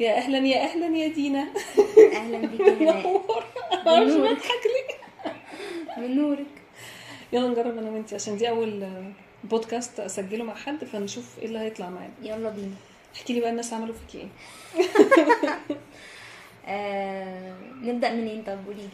[0.00, 1.48] يا أهلا يا أهلا يا دينا.
[2.12, 3.44] أهلا بيك يا هناء نور.
[3.86, 4.30] معرفش بنورك.
[4.36, 6.46] بضحك ليه؟ من نورك.
[7.32, 8.88] يلا نجرب أنا وأنتي عشان دي أول
[9.44, 12.12] بودكاست أسجله مع حد فنشوف إيه اللي هيطلع معانا.
[12.22, 12.74] يلا بينا.
[13.16, 14.28] احكي لي بقى الناس عملوا فيكي إيه.
[16.66, 18.88] آه نبدأ منين طب قولي لي.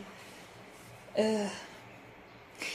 [1.17, 1.49] آه،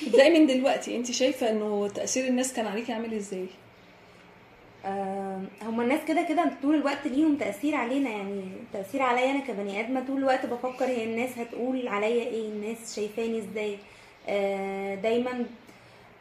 [0.08, 0.96] ابدأي من دلوقتي.
[0.96, 3.46] انت شايفة إنه تأثير الناس كان عليكي عامل إزاي؟
[5.62, 8.42] هما الناس كده كده طول الوقت ليهم تأثير علينا يعني
[8.74, 13.40] تأثير عليا أنا كبني آدمة طول الوقت بفكر هي الناس هتقول عليا إيه الناس شايفاني
[13.40, 13.78] إزاي.
[14.30, 15.46] آه دايما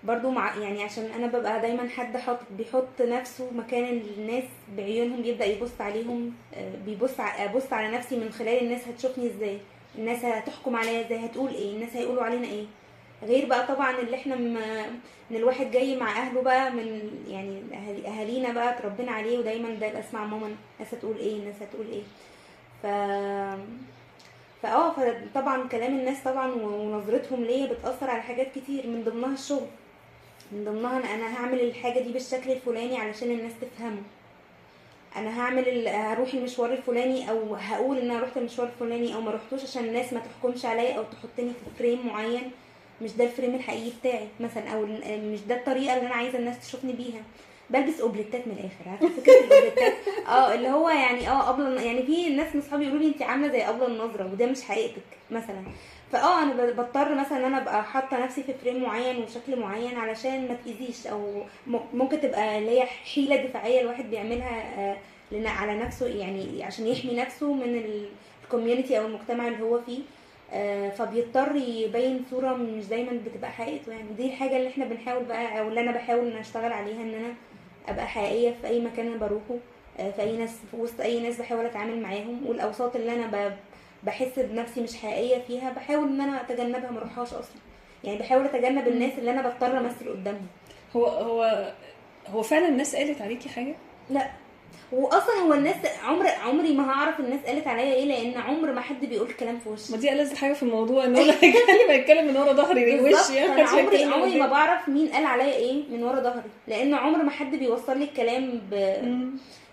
[0.04, 4.44] برضو مع يعني عشان أنا ببقى دايما حد حط بيحط نفسه مكان الناس
[4.76, 9.58] بعيونهم بيبدأ يبص عليهم آه، بيبص أبص على نفسي من خلال الناس هتشوفني إزاي
[9.98, 12.64] الناس هتحكم عليا إزاي هتقول إيه الناس هيقولوا علينا إيه.
[13.24, 14.56] غير بقى طبعا اللي إحنا م...
[15.30, 17.62] إن الواحد جاي مع أهله بقى من يعني
[18.06, 22.02] أهالينا بقى اتربينا عليه ودايما ده اسمع ماما الناس هتقول إيه الناس هتقول إيه.
[22.82, 22.86] ف
[24.62, 29.66] فاه فطبعا كلام الناس طبعا ونظرتهم ليا بتأثر على حاجات كتير من ضمنها الشغل.
[30.52, 34.02] من ضمنها أنا هعمل الحاجة دي بالشكل الفلاني علشان الناس تفهمه.
[35.16, 35.88] أنا هعمل ال...
[35.88, 40.12] هروح المشوار الفلاني أو هقول إن أنا رحت المشوار الفلاني أو ما رحتوش عشان الناس
[40.12, 42.50] ما تحكمش عليا أو تحطني في فريم معين.
[43.02, 44.86] مش ده ال frame الحقيقي بتاعي مثلا أو
[45.32, 47.22] مش ده الطريقة اللي أنا عايزة الناس تشوفني بيها.
[47.70, 49.94] بلبس أوبليتات من الآخر عارفة فكرة الأوبليتات؟
[50.28, 53.48] آه اللي هو يعني آه قبل يعني في ناس من صحابي يقولوا لي انت عاملة
[53.52, 55.62] زي قبل النظرة وده مش حقيقتك مثلا.
[56.12, 60.48] فآه أنا بضطر مثلا إن أنا أبقى حاطة نفسي في frame معين وشكل معين علشان
[60.48, 61.42] ما تأذيش أو
[61.94, 64.96] ممكن تبقى اللي هي حيلة دفاعية الواحد بيعملها آه،
[65.32, 67.82] على نفسه يعني عشان يحمي نفسه من
[68.44, 70.00] الكوميونتي أو المجتمع اللي هو فيه.
[70.90, 74.08] فبيضطر يبين صورة مش دايما بتبقى حقيقته يعني.
[74.16, 77.34] دي الحاجة اللي إحنا بنحاول بقى أو اللي أنا بحاول إن أشتغل عليها إن أنا
[77.88, 79.54] أبقى حقيقية في أي مكان أنا بروحه
[79.98, 82.46] آه، في أي ناس في وسط أي ناس بحاول أتعامل معاهم.
[82.46, 83.54] والأوساط اللي أنا
[84.04, 87.56] بحس بنفسي مش حقيقية فيها بحاول إن أنا أتجنبها ما أروحهاش أصلا.
[88.04, 90.46] يعني بحاول أتجنب الناس اللي أنا بضطر أمثل قدامهم.
[90.96, 91.72] هو هو
[92.28, 93.74] هو فعلا الناس قالت عليكي حاجة؟
[94.10, 94.30] لا.
[94.92, 99.04] واصلا هو الناس عمر عمري ما هعرف الناس قالت عليا إيه لأن عمر ما حد
[99.04, 99.92] بيقول كلام في وشي.
[99.92, 101.34] ما دي ألذ حاجة في الموضوع إن هو اللي
[101.90, 103.24] هيتكلم من ورا ظهري بالظبط.
[103.24, 104.46] وشي يعني أنا عمري عمري ما.
[104.46, 108.60] بعرف مين قال عليا إيه من ورا ظهري لأن عمر ما حد بيوصل لي الكلام
[108.70, 108.74] ب...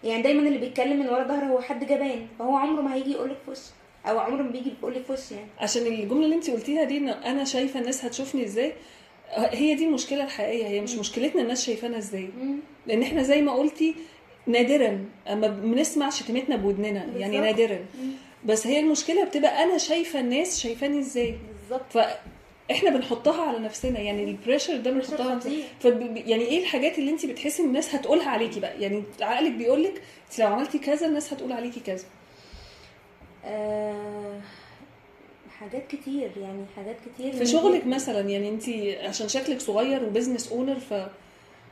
[0.03, 3.29] يعني دايما اللي بيتكلم من ورا ظهري هو حد جبان فهو عمره ما هيجي يقول
[3.29, 3.72] لك في وشي
[4.06, 5.47] أو عمره ما بيجي يقول لك في وشي يعني.
[5.59, 8.73] عشان الجملة اللي انت قلتيها دي إن أنا شايفة الناس هتشوفني إزاي
[9.38, 12.29] هي دي المشكلة الحقيقية هي مش مشكلتنا الناس شايفانا إزاي.
[12.88, 13.95] لأن إحنا زي ما قلتي
[14.47, 15.06] نادرا.
[15.28, 17.40] أما بنسمع شتيمتنا بودننا يعني.
[17.40, 17.79] نادرا.
[18.46, 21.35] بس هي المشكلة بتبقى أنا شايفة الناس شايفاني إزاي.
[21.62, 21.85] بالظبط.
[21.90, 25.40] فاحنا بنحطها على نفسنا يعني البريشر ده بنحطها.
[25.79, 26.18] فب...
[26.18, 30.02] يعني إيه الحاجات اللي انت بتحسي إن الناس هتقولها عليكي بقى؟ يعني عقلك بيقول لك
[30.31, 32.06] انت لو عملتي كذا الناس هتقول عليكي كذا.
[33.46, 34.40] آه...
[35.59, 37.34] حاجات كتير يعني حاجات كتير.
[37.34, 38.69] في شغلك مثلا يعني انت
[39.08, 40.94] عشان شكلك صغير و business owner ف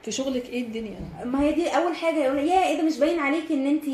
[0.10, 3.20] في شغلك إيه الدنيا؟ ما هي دي أول حاجة يقول يا إيه ده مش باين
[3.20, 3.86] عليكي إن انت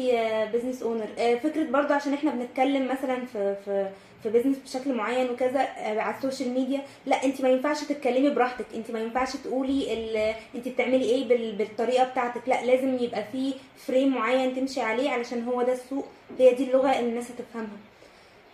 [0.56, 1.08] business owner
[1.44, 3.90] فكرة برضه عشان إحنا بنتكلم مثلا في في
[4.24, 8.30] في business بشكل معين وكذا آه، على ال social media لا انت ما ينفعش تتكلمي
[8.30, 8.66] براحتك.
[8.76, 12.42] انت ما ينفعش تقولي ال- انت بتعملي إيه بال- بالطريقة بتاعتك.
[12.50, 13.54] لا لازم يبقى في
[13.88, 16.06] frame معين تمشي عليه علشان هو ده السوق.
[16.40, 17.78] هي دي اللغة اللي الناس هتفهمها.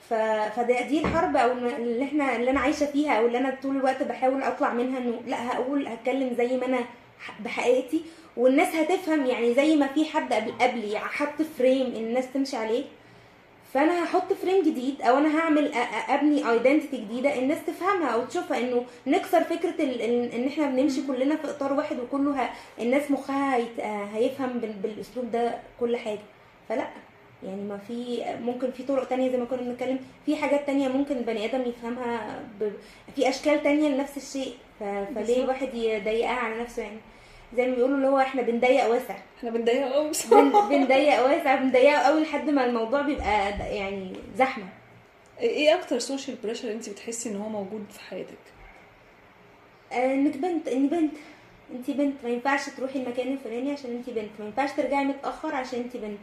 [0.09, 0.13] ف...
[0.59, 4.03] فده دي الحرب أو اللي إحنا اللي أنا عايشة فيها أو اللي أنا طول الوقت
[4.03, 6.79] بحاول أطلع منها إنه لا هقول هتكلم زي ما أنا
[7.39, 8.01] بحقيقتي
[8.37, 12.83] والناس هتفهم يعني زي ما في حد قبل قبلي حط frame الناس تمشي عليه
[13.73, 15.71] فأنا هحط frame جديد أو أنا هعمل
[16.09, 19.83] أبني identity جديدة الناس تفهمها أو تشوفها إنه نكسر فكرة
[20.35, 22.49] إن إحنا بنمشي كلنا في إطار واحد وكله.
[22.79, 23.57] الناس مخها.
[24.15, 24.73] هيفهم بال...
[24.73, 26.19] بالأسلوب ده كل حاجة
[26.69, 26.87] فلأ
[27.43, 31.17] يعني ما في ممكن في طرق تانية زي ما كنا بنتكلم في حاجات تانية ممكن
[31.17, 32.71] البني آدم يفهمها ب...
[33.15, 34.53] في أشكال تانية لنفس الشيء.
[35.15, 35.43] فليه.
[35.43, 36.97] الواحد يضيقها على نفسه يعني؟
[37.57, 39.15] زي ما بيقولوا اللي هو إحنا بنضيق واسع.
[39.37, 40.77] إحنا بنضيق قوي بصراحه بن...
[40.77, 44.65] بنضيق واسع بنضيقه قوي لحد ما الموضوع بيبقى يعني زحمة.
[45.39, 48.37] إيه أكتر social pressure انت بتحسي إن هو موجود في حياتك؟
[49.91, 51.13] آه، إنك بنت إني بنت.
[51.75, 54.29] انت بنت ما ينفعش تروحي المكان الفلاني عشان انت بنت.
[54.39, 56.19] ما ينفعش ترجعي متأخر عشان انت بنت.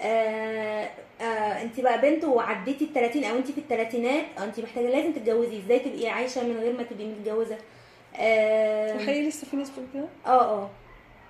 [0.00, 0.88] آه
[1.20, 5.58] آه انت بقى بنت وعديتي ال 30 أو انت في الثلاثينات انت محتاجة لازم تتجوزي.
[5.58, 7.58] إزاي تبقي عايشة من غير ما تبقي متجوزة؟
[8.16, 10.70] آه وحقيقي لسه في ناس بتقول كده؟ آه آه.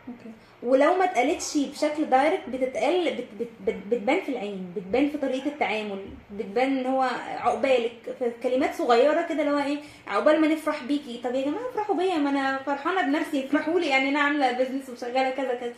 [0.09, 0.31] okay.
[0.63, 5.47] ولو ما اتقالتش بشكل direct بتتقال بت بت بت بتبان في العين بتبان في طريقة
[5.47, 5.99] التعامل
[6.33, 7.03] بتبان إن هو
[7.41, 11.21] عقبالك في كلمات صغيرة كده اللي هو إيه عقبال ما نفرح بيكي.
[11.25, 14.91] طب يا جماعة افرحوا بيا ما أنا فرحانة بنفسي افرحوا لي يعني أنا عاملة business
[14.91, 15.73] وشغالة كذا كذا.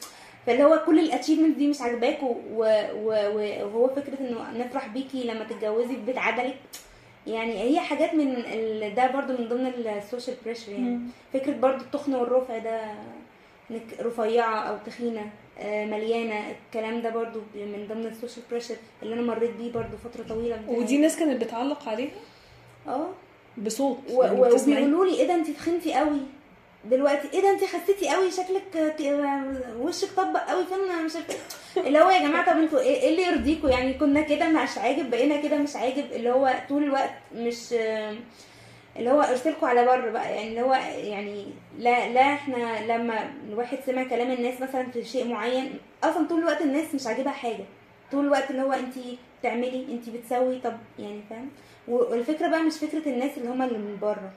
[0.46, 5.88] فاللي هو كل ال achievement دي مش عاجباك وهو فكرة إنه نفرح بيكي لما تتجوزي
[5.94, 6.56] في بيت عدلك.
[7.26, 8.94] يعني هي حاجات من ال...
[8.94, 10.84] ده برضو من ضمن ال social pressure يعني.
[10.84, 11.00] مم.
[11.32, 12.80] فكرة برضو التخن والرفع ده
[13.70, 19.14] إنك رفيعة أو تخينة آه، مليانة الكلام ده برضو من ضمن ال social pressure اللي
[19.14, 20.58] أنا مريت بيه برضو فترة طويلة.
[20.68, 20.98] ودي.
[20.98, 22.10] ناس كانت بتعلق عليها؟
[22.88, 23.08] آه.
[23.58, 26.20] بصوت و- يعني وبيقولوا لي إيه ده انت تخنتي قوي.
[26.90, 27.28] دلوقتي.
[27.34, 28.94] إيه ده انت خسيتي قوي شكلك
[29.80, 31.34] وشك طبق قوي فين مش عارفة.
[31.76, 35.10] اللي هو يا جماعة طب أنتوا إيه إيه اللي يرضيكوا؟ يعني كنا كده مش عاجب
[35.10, 37.72] بقينا كده مش عاجب اللي هو طول الوقت مش
[38.96, 40.34] اللي هو ارسلكوا على بر بقى.
[40.34, 40.74] يعني اللي هو
[41.04, 41.46] يعني
[41.78, 46.62] لا لا إحنا لما الواحد سمع كلام الناس مثلا في شيء معين أصلا طول الوقت
[46.62, 47.64] الناس مش عاجبها حاجة.
[48.12, 48.94] طول الوقت اللي هو انت
[49.40, 51.48] بتعملي انت بتسوي طب يعني فاهم؟
[51.88, 54.30] والفكرة بقى مش فكرة الناس اللي هم اللي من بره.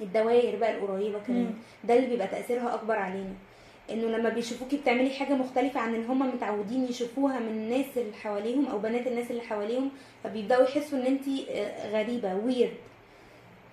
[0.00, 1.54] الدوائر بقى القريبة كمان.
[1.84, 3.34] ده اللي بيبقى تأثيرها أكبر علينا.
[3.90, 8.66] إنه لما بيشوفوكي بتعملي حاجة مختلفة عن اللي هم متعودين يشوفوها من الناس اللي حواليهم
[8.66, 9.90] أو بنات الناس اللي حواليهم
[10.24, 11.24] فبيبدأوا يحسوا إن انت
[11.92, 12.74] غريبة و weird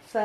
[0.07, 0.17] ف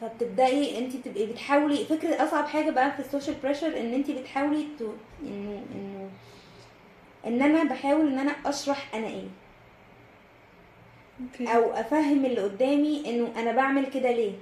[0.00, 4.62] فبتبدأي انت تبقي بتحاولي فكرة أصعب حاجة بقى في ال social pressure إن انت بتحاولي
[4.62, 4.82] ت...
[5.22, 6.08] إنه إنه
[7.26, 9.28] إن أنا بحاول إن أنا أشرح أنا إيه.
[11.48, 14.32] أو أفهم اللي قدامي إنه أنا بعمل كده ليه.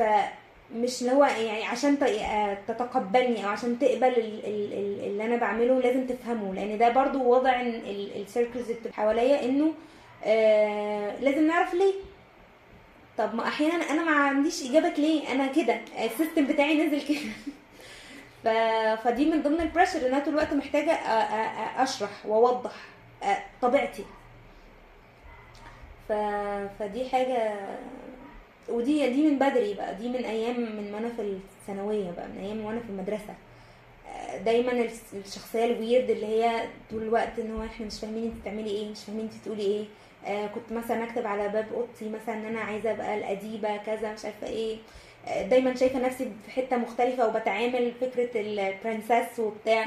[0.00, 5.36] فمش اللي هو يعني عشان آه، تتقبلني أو عشان تقبل ال- ال- ال- اللي أنا
[5.36, 7.60] بعمله لازم تفهمه لأن ده برضو وضع
[8.16, 9.72] ال circles اللي حواليا إنه
[10.24, 11.94] آه لازم نعرف ليه
[13.18, 17.30] طب ما أحيانا أنا ما عنديش إجابة ليه أنا كده ال system بتاعي نزل كده
[18.44, 18.48] ف...
[19.04, 20.92] فدي من ضمن ال pressure إن أنا طول الوقت محتاجة.
[20.92, 22.72] أ- أشرح وأوضح.
[23.62, 24.04] طبيعتي
[26.08, 26.12] ف...
[26.78, 27.52] فدي حاجة
[28.70, 32.64] ودي دي من بدري بقى دي من أيام من وأنا في الثانوية بقى من أيام
[32.64, 33.34] وأنا في المدرسة.
[34.08, 34.72] آه، دايما
[35.26, 38.90] الشخصية ال weird اللي هي طول الوقت إن هو إحنا مش فاهمين أنت بتعملي إيه
[38.90, 39.84] مش فاهمين أنت بتقولي إيه.
[40.26, 44.24] آه كنت مثلا أكتب على باب أوضتي مثلا إن أنا عايزة أبقى الأديبة كذا مش
[44.24, 44.76] عارفة إيه.
[45.28, 49.86] آه، دايما شايفة نفسي في حتة مختلفة وبتعامل فكرة البرنسس وبتاع.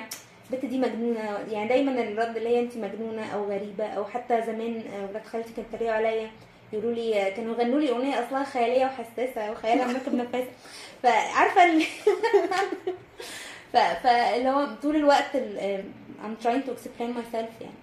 [0.53, 4.83] البت دي مجنونة يعني دايما الرد اللي هي أنت مجنونة أو غريبة أو حتى زمان
[4.93, 6.29] آه، ولاد خالتي كانوا بيتريقوا عليا.
[6.73, 10.47] يقولوا لي كانوا يغنوا لي أغنية اصلها خيالية وحساسة وخيالها مركب نفاسه
[11.03, 11.83] فعارفة ال...
[13.73, 13.77] ف...
[13.77, 15.83] فاللي هو طول الوقت ال...
[16.23, 17.75] I'm trying to explain myself يعني.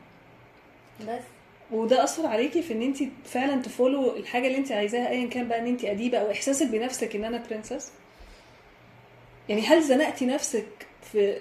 [1.01, 1.23] بس.
[1.71, 5.59] وده أثر عليكي في إن انت فعلا تفولو الحاجة اللي انت عايزاها ايا كان بقى
[5.59, 7.93] إن انت أديبة أو إحساسك بنفسك إن أنا برنسس
[9.49, 11.37] يعني هل زنقتي نفسك في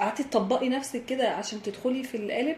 [0.00, 2.56] قعدتي تطبقي نفسك كده عشان تدخلي في القالب؟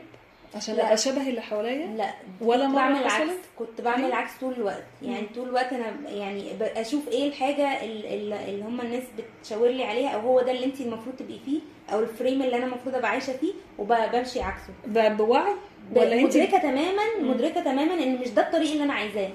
[0.54, 0.74] عشان.
[0.74, 2.10] أبقى شبه اللي حواليا لا
[2.40, 5.26] ولا كنت مرة بعمل؟ العكس كنت بعمل ليه؟ العكس طول الوقت يعني مم.
[5.34, 9.02] طول الوقت أنا يعني أشوف إيه الحاجة ال- ال- اللي هم الناس
[9.42, 11.60] بتشاور لي عليها أو هو ده اللي انت المفروض تبقي فيه
[11.92, 15.52] أو الفريم اللي أنا المفروض أبقى عايشة فيه وبمشي عكسه بوعي
[15.96, 17.30] ولا انت مدركة تماما مم.
[17.30, 19.30] مدركة تماما إن مش ده الطريق اللي أنا عايزاه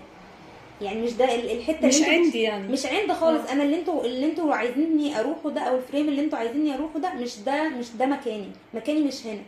[0.81, 3.51] يعني مش ده ال- الحتة مش اللي عندي يعني مش عند خالص آه.
[3.53, 7.13] أنا اللي أنتوا اللي أنتوا عايزيني أروحه ده أو الفريم اللي أنتوا عايزيني أروحه ده
[7.13, 9.41] مش ده مش ده مكاني مكاني مش هنا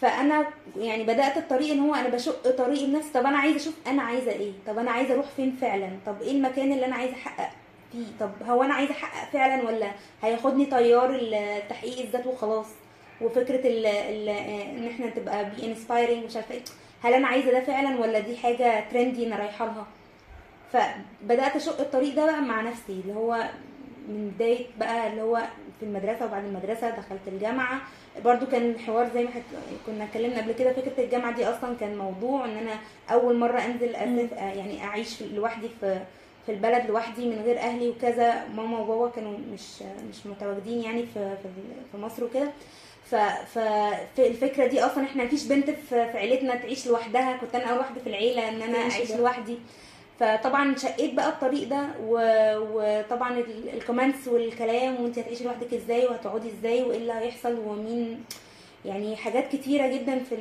[0.00, 0.46] فأنا
[0.76, 4.32] يعني بدأت الطريق إن هو أنا بشق طريقي بنفسي طب أنا عايزة أشوف أنا عايزة
[4.32, 7.50] إيه؟ طب أنا عايزة أروح فين فعلا؟ طب إيه المكان اللي أنا عايزة أحقق
[7.92, 9.90] فيه؟ طب هو أنا عايزة أحقق فعلا ولا
[10.22, 12.66] هياخدني تيار ال- تحقيق الذات وخلاص؟
[13.20, 16.60] وفكرة إن إحنا تبقى be inspiring مش عارفة إيه.
[17.02, 19.86] هل أنا عايزة ده فعلا ولا دي حاجة trendy أنا رايحة لها؟
[20.72, 23.48] فبدأت أشق الطريق ده بقى مع نفسي اللي هو
[24.08, 25.36] من بداية بقى اللي هو
[25.80, 27.80] في المدرسة وبعد المدرسة دخلت الجامعة
[28.24, 29.42] برضو كان الحوار زي ما حك...
[29.86, 32.78] كنا اتكلمنا قبل كده فكرة الجامعة دي أصلا كان موضوع إن أنا
[33.10, 34.32] أول مرة أنزل أسف...
[34.32, 36.00] يعني أعيش لوحدي في
[36.46, 38.48] في البلد لوحدي من غير أهلي وكذا.
[38.56, 41.36] ماما وبابا كانوا مش مش متواجدين يعني في
[41.92, 42.50] في, مصر وكده.
[43.10, 43.14] ف
[43.54, 43.58] ف
[44.16, 47.36] في الفكرة دي أصلا إحنا مفيش بنت في, عيلتنا تعيش لوحدها.
[47.36, 49.10] كنت أنا اول واحدة في العيلة إن أنا أعيش.
[49.12, 49.58] لوحدي.
[50.20, 56.82] فطبعا شقيت بقى الطريق ده وطبعا ال- الكومنتس والكلام وانت هتعيشي لوحدك إزاي وهتقعدي إزاي
[56.82, 58.24] وايه اللي هيحصل ومين
[58.84, 60.36] يعني حاجات كتيرة جدا في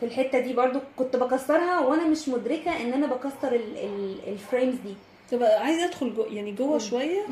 [0.00, 0.78] في الحتة دي برضو.
[0.98, 4.94] كنت بكسرها وأنا مش مدركة إن أنا بكسر ال- ال- ال frames دي.
[5.32, 7.26] طب عايزة أدخل جو يعني جوه شوية؟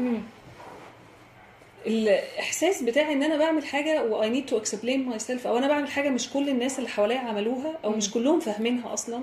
[1.87, 5.89] الإحساس بتاعي إن أنا بعمل حاجة و I need to explain myself أو أنا بعمل
[5.89, 9.21] حاجة مش كل الناس اللي حواليا عملوها أو مش كلهم فاهمينها أصلا.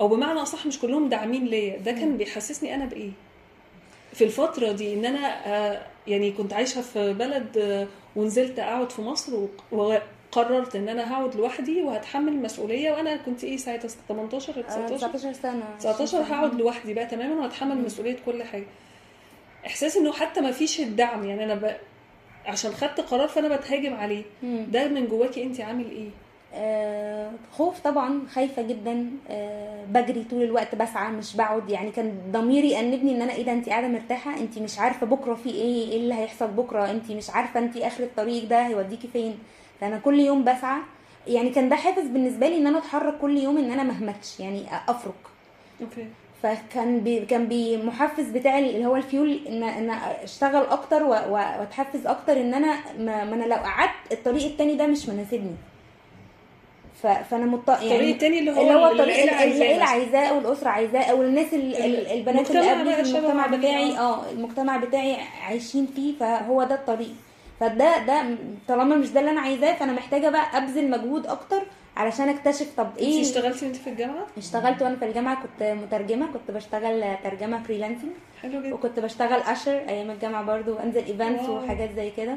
[0.00, 1.76] أو بمعنى أصح مش كلهم داعمين ليا.
[1.78, 3.10] ده كان بيحسسني أنا بإيه؟
[4.12, 9.02] في الفترة دي إن أنا آه، يعني كنت عايشة في بلد آه، ونزلت أقعد في
[9.02, 9.32] مصر
[9.72, 15.32] وقررت إن أنا هقعد لوحدي وهتحمل المسؤوليه وأنا كنت إيه ساعتها 18 آه، 19 19
[15.32, 15.62] سنة.
[15.78, 17.76] 19 هقعد لوحدي بقى تماما وهتحمل.
[17.84, 18.66] مسؤولية كل حاجة.
[19.66, 21.76] إحساس إنه حتى ما فيش الدعم يعني أنا ب...
[22.46, 24.22] عشان خدت قرار فأنا بتهاجم عليه.
[24.42, 26.08] ده من جواكي انت عامل إيه؟
[27.52, 31.70] خوف طبعا خايفة جدا آه، بجري طول الوقت بسعى مش بقعد.
[31.70, 35.34] يعني كان ضميري يأنبني إن أنا إيه ده انت قاعدة مرتاحة انت مش عارفة بكرة
[35.34, 39.38] في إيه إيه اللي هيحصل بكرة انت مش عارفة انت آخر الطريق ده هيوديكي فين.
[39.80, 40.80] فأنا كل يوم بسعى.
[41.26, 44.62] يعني كان ده حافز بالنسبة لي إن أنا أتحرك كل يوم إن أنا مهمتش يعني
[44.88, 45.14] أفرك.
[45.80, 46.06] okay.
[46.42, 49.90] فكان بي كان المحفز بتاعي اللي هو الفيول ان إن
[50.22, 55.08] أشتغل أكتر وأتحفز أكتر إن أنا ما, ما أنا لو قعدت الطريق التاني ده مش
[55.08, 55.54] مناسبني.
[57.02, 57.68] فانا مط...
[57.68, 61.22] يعني الطريق التاني اللي هو اللي هو الطريق اللي العيلة عايزاه أو الاسره عايزاه أو
[61.22, 64.30] الناس ال- ال- البنات اللي قبلي شبه المجتمع بتاعي آه.
[64.30, 67.14] المجتمع بتاعي عايشين فيه فهو ده الطريق.
[67.60, 68.22] فده ده
[68.68, 71.62] طالما مش ده اللي أنا عايزاه فأنا محتاجة بقى أبذل مجهود أكتر
[71.96, 76.26] علشان أكتشف طب انت إيه اشتغلتي وانت في الجامعة؟ اشتغلت وأنا في الجامعة كنت مترجمة
[76.26, 78.10] كنت بشتغل ترجمة freelancing
[78.42, 78.74] حلو جدا.
[78.74, 81.48] وكنت بشتغل usher أيام الجامعة برضو انزل events.
[81.48, 82.36] وحاجات زي كده.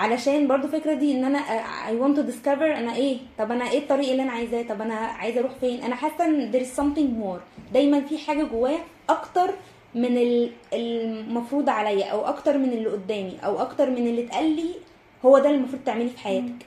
[0.00, 1.38] علشان برضو الفكرة دي إن أنا
[1.88, 4.94] I want to discover أنا إيه طب أنا إيه الطريق اللي أنا عايزاه طب أنا
[4.94, 7.72] عايزه أروح فين؟ أنا حاسة إن there is something more.
[7.74, 8.78] دايما في حاجة جوايا
[9.08, 9.50] أكتر
[9.94, 14.70] من ال- المفروض عليا أو أكتر من اللي قدامي أو أكتر من اللي اتقال لي
[15.24, 16.66] هو ده اللي المفروض تعمليه في حياتك.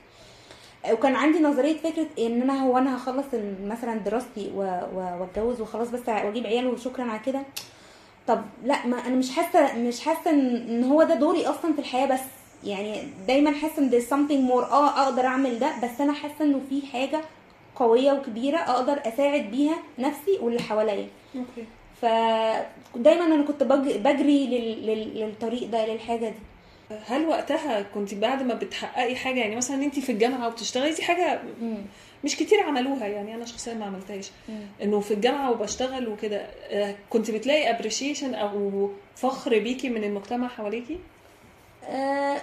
[0.91, 3.25] وكان عندي نظرية فكرة إن أنا هو أنا هخلص
[3.65, 7.41] مثلا دراستي وأتجوز وخلاص بس وأجيب عيال وشكرا على كده.
[8.27, 12.05] طب لأ ما أنا مش حاسة مش حاسة إن هو ده دوري أصلا في الحياة
[12.05, 12.19] بس.
[12.65, 16.61] يعني دايما حاسة إن there's something more آه أقدر أعمل ده بس أنا حاسة إنه
[16.69, 17.21] في حاجة
[17.75, 21.07] قوية وكبيرة أقدر أساعد بيها نفسي واللي حواليا.
[21.35, 21.65] okay.
[22.01, 26.95] فدايما أنا كنت بج- بجري لل- لل- للطريق ده للحاجة دي.
[27.05, 31.41] هل وقتها كنت بعد ما بتحققي حاجة يعني مثلا انت في الجامعة وبتشتغلي دي حاجة
[32.23, 34.31] مش كتير عملوها يعني أنا شخصيا ما عملتهاش.
[34.83, 36.37] إنه في الجامعة وبشتغل وكده
[36.69, 40.97] آه، كنت بتلاقي appreciation أو فخر بيكي من المجتمع حواليكي؟
[41.83, 42.41] آه،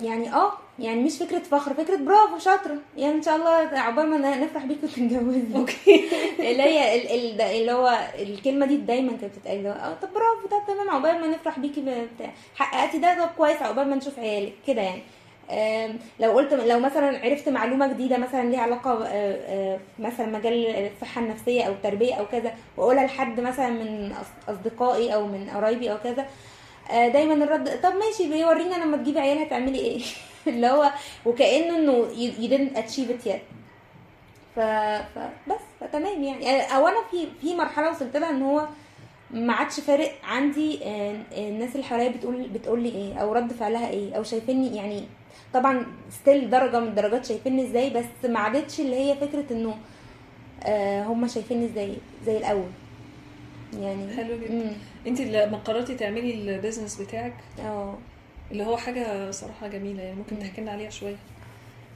[0.00, 2.76] يعني آه يعني مش فكرة فخر فكرة برافو شاطرة.
[2.96, 6.04] يعني إن شاء الله عقبال ما نفرح بيك وتتجوزي أوكي.
[6.50, 10.48] اللي هي ال- ال- ده- اللي هو الكلمة دي دايما كانت بتتقال آه طب برافو
[10.50, 12.32] ده تمام عقبال ما نفرح بيكي بتاع.
[12.54, 14.52] حققتي ده طب كويس عقبال ما نشوف عيالك.
[14.66, 15.02] كده يعني.
[16.20, 19.08] لو قلت لو مثلا عرفت معلومة جديدة مثلا ليها علاقة آه،
[19.46, 24.12] آه، مثلا مجال الصحة النفسية أو التربية أو كذا وأقولها لحد مثلا من
[24.48, 26.26] أصدقائي أو من قرايبي أو كذا
[26.90, 30.02] دايما الرد طب ماشي بيورينا لما تجيبي عيال هتعملي إيه؟
[30.46, 30.92] اللي هو
[31.26, 33.42] وكأنه إنه you you didn't achieve it yet.
[34.56, 34.60] ف...
[35.14, 36.60] فبس فتمام يعني.
[36.60, 38.66] أو أنا في في مرحلة وصلت لها إن هو
[39.30, 43.52] ما عادش فارق عندي آه، آه، الناس اللي حواليا بتقول بتقول لي إيه أو رد
[43.52, 45.04] فعلها إيه أو شايفيني يعني
[45.54, 49.74] طبعا ستيل درجة من الدرجات شايفيني إزاي بس ما عادتش اللي هي فكرة إنه
[50.64, 52.70] آه، هم شايفيني إزاي زي الأول.
[53.80, 54.76] يعني حلو جدا.
[55.08, 57.94] انت لما قررتي تعملي ال business بتاعك؟ آه.
[58.50, 60.42] اللي هو حاجة صراحة جميلة يعني ممكن مم.
[60.42, 61.16] تحكي لنا عليها شوية.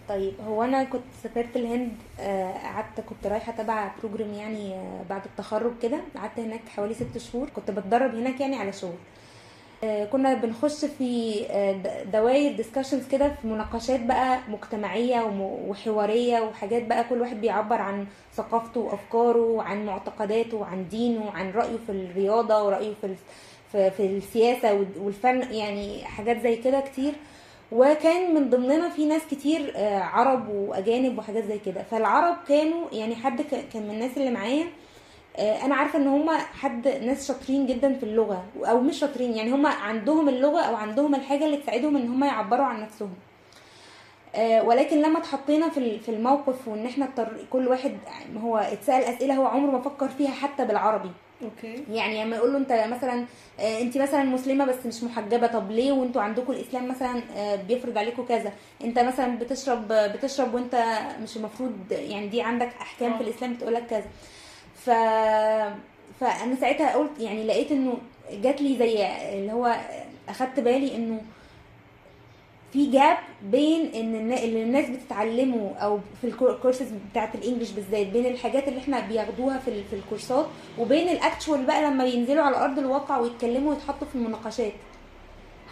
[0.09, 5.23] طيب هو أنا كنت سافرت الهند آه، قعدت كنت رايحة تبع program يعني آه، بعد
[5.25, 8.95] التخرج كده قعدت هناك حوالي ست شهور كنت بتدرب هناك يعني على شغل.
[9.85, 15.21] كنا بنخش في آه، د- دوائر discussions كده في مناقشات بقى مجتمعية
[15.69, 21.77] وحوارية وحاجات بقى كل واحد بيعبر عن ثقافته وأفكاره وعن معتقداته وعن دينه وعن رأيه
[21.87, 23.15] في الرياضة ورأيه في
[23.91, 27.13] في السياسة وال- والفن يعني حاجات زي كده كتير.
[27.73, 31.83] وكان من ضمننا في ناس كتير آه، عرب وأجانب وحاجات زي كده.
[31.83, 33.41] فالعرب كانوا يعني حد
[33.73, 34.69] كان من الناس اللي معايا آه،
[35.39, 39.67] أنا عارفة إن هم حد ناس شاطرين جدا في اللغة أو مش شاطرين يعني هم
[39.67, 43.15] عندهم اللغة أو عندهم الحاجة اللي تساعدهم إن هم يعبروا عن نفسهم.
[44.35, 47.97] آه، ولكن لما اتحطينا في في الموقف وإن إحنا اضطر كل واحد
[48.43, 51.11] هو اتسأل أسئلة هو عمره ما فكر فيها حتى بالعربي.
[51.43, 51.85] أوكي.
[51.91, 53.25] يعني لما يقول له أنت مثلا
[53.61, 57.99] آه، أنت مثلا مسلمة بس مش محجبة طب ليه وأنتوا عندكم الإسلام مثلا آه، بيفرض
[57.99, 58.53] عليكم كذا؟
[58.85, 63.17] أنت مثلا بتشرب بتشرب وأنت مش المفروض يعني دي عندك أحكام آه.
[63.19, 64.05] في الإسلام بتقول لك كذا.
[64.85, 64.91] ف
[66.21, 67.99] فأنا ساعتها قلت يعني لقيت إنه
[68.33, 69.07] جات لي زي
[69.39, 69.77] اللي هو
[70.29, 71.21] أخدت بالي إنه
[72.73, 78.27] في gap بين إن اللي الناس بتتعلمه أو في الكورسز بتاعت ال English بالذات بين
[78.27, 80.47] الحاجات اللي إحنا بياخدوها في في الكورسات
[80.79, 84.73] وبين ال actual بقى لما ينزلوا على أرض الواقع ويتكلموا ويتحطوا في المناقشات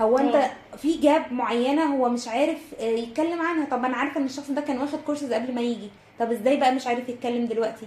[0.00, 0.50] هو أنت.
[0.78, 4.60] في gap معينة هو مش عارف آه، يتكلم عنها طب أنا عارفة إن الشخص ده
[4.60, 5.88] كان واخد كورسز قبل ما يجي
[6.18, 7.86] طب إزاي بقى مش عارف يتكلم دلوقتي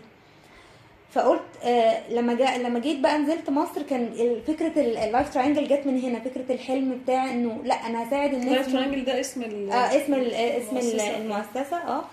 [1.14, 4.14] فقلت آه لما جاء لما جيت بقى نزلت مصر كان
[4.48, 8.52] فكرة ال Life Triangle جت من هنا فكرة الحلم بتاع إنه لأ أنا هساعد الناس
[8.56, 11.18] Life إنه- Triangle ده اسم ال آه اسم ال اسم ال- المؤسسة.
[11.18, 12.04] المؤسسة آه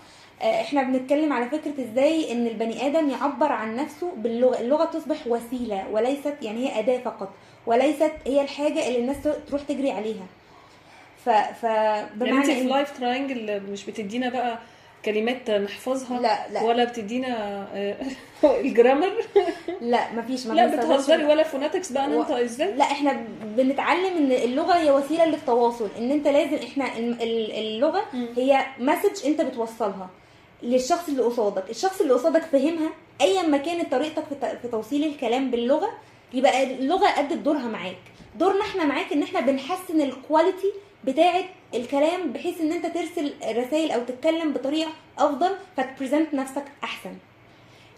[0.43, 5.27] آه، إحنا بنتكلم على فكرة إزاي إن البني آدم يعبر عن نفسه باللغة اللغة تصبح
[5.27, 7.29] وسيلة وليست يعني هي أداة فقط
[7.67, 9.17] وليست هي الحاجة اللي الناس
[9.49, 10.27] تروح تجري عليها
[11.25, 14.59] ف ف يعني أنت بمعنى في Life Triangle مش بتدينا بقى
[15.05, 16.63] كلمات نحفظها لا لا.
[16.63, 17.97] ولا بتدينا آه،
[18.61, 19.13] ال grammar؟
[19.81, 23.25] لا مفيش ما لا بتهزري ولا phonetics بقى و- ننطق إزاي؟ لا إحنا
[23.57, 28.03] بنتعلم إن اللغة هي وسيلة للتواصل إن أنت لازم إحنا ال- ال- اللغة.
[28.37, 30.11] هي message أنت بتوصلها
[30.63, 31.71] للشخص اللي قصادك.
[31.71, 32.91] الشخص اللي قصادك فهمها
[33.21, 34.25] ايا ما كانت طريقتك
[34.63, 35.91] في توصيل الكلام باللغة
[36.35, 37.97] يبقى اللغة أدت دورها معاك.
[38.39, 40.73] دورنا إحنا معاك إن إحنا بنحسن ال quality
[41.05, 47.11] بتاعه الكلام بحيث إن أنت ترسل رسائل أو تتكلم بطريقة أفضل فت present نفسك أحسن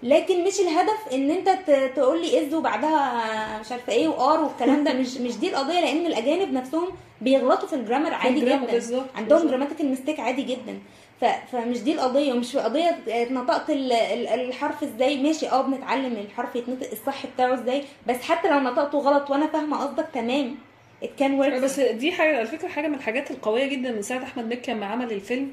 [0.02, 1.49] لكن مش الهدف إن أنت
[1.97, 5.80] تقول لي is وبعدها مش عارفة إيه و are والكلام ده مش مش دي القضية
[5.80, 6.88] لأن الأجانب نفسهم
[7.21, 9.49] بيغلطوا في ال grammar عادي جدا بالظبط، عندهم.
[9.49, 10.78] grammatical mistake عادي جدا.
[11.52, 12.99] فمش دي القضية ومش قضية
[13.30, 18.49] نطقت ال- ال- الحرف إزاي ماشي آه بنتعلم الحرف يتنطق الصح بتاعه إزاي بس حتى
[18.49, 20.54] لو نطقته غلط وأنا فاهمة قصدك تمام
[21.02, 24.23] it can work بس دي حاجة على فكرة حاجة من الحاجات القوية جدا من ساعة
[24.23, 25.52] أحمد مكي لما عمل الفيلم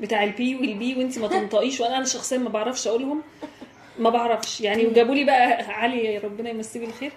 [0.00, 3.22] بتاع ال B وال P وانت ما تنطقيش وأنا أنا شخصيا ما بعرفش أقولهم
[3.98, 7.12] ما بعرفش يعني وجابوا لي بقى علي ربنا يمسيه بالخير.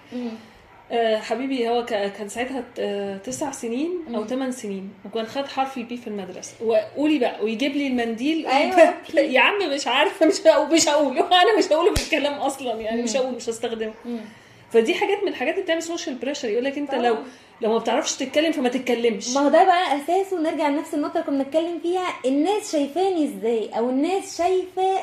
[0.92, 2.64] آه حبيبي هو كان ساعتها
[3.18, 4.26] تسع سنين أو.
[4.26, 8.94] ثمان سنين وكان خد حرف ال P في المدرسة وقولي بقى ويجيب لي المنديل أيوة.
[9.34, 10.34] يا عم مش عارفة مش
[10.72, 13.16] مش هقوله أنا مش هقوله في الكلام أصلا يعني مش.
[13.16, 13.94] هقول مش هستخدمه.
[14.70, 17.16] فدي حاجات من الحاجات اللي بتعمل social pressure يقول لك انت لو.
[17.60, 19.34] لو ما بتعرفش تتكلم فما تتكلمش.
[19.34, 23.68] ما هو ده بقى أساسه نرجع لنفس النقطة اللي كنا بنتكلم فيها الناس شايفاني إزاي؟
[23.78, 24.96] أو الناس شايفة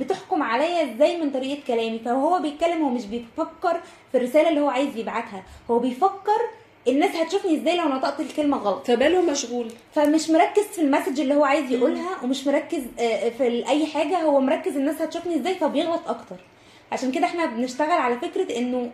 [0.00, 3.80] بتحكم عليا إزاي من طريقة كلامي؟ فهو بيتكلم هو مش بيفكر
[4.12, 5.42] في الرسالة اللي هو عايز يبعتها.
[5.70, 6.40] هو بيفكر
[6.88, 8.86] الناس هتشوفني إزاي لو نطقت الكلمة غلط.
[8.86, 9.68] فباله مشغول.
[9.94, 14.16] فمش مركز في ال message اللي هو عايز يقولها ومش مركز آه، في أي حاجة.
[14.22, 16.36] هو مركز الناس هتشوفني إزاي فبيغلط أكتر.
[16.92, 18.90] عشان كده إحنا بنشتغل على فكرة إنه